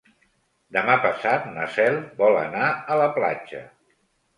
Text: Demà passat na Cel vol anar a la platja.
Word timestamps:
Demà 0.77 0.95
passat 1.03 1.47
na 1.59 1.69
Cel 1.77 2.01
vol 2.25 2.41
anar 2.43 2.75
a 2.97 3.01
la 3.05 3.15
platja. 3.23 3.67